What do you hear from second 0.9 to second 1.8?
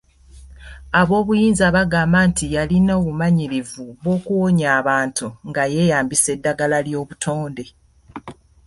Aboobuyinza